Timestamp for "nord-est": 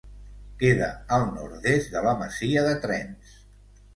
1.35-1.93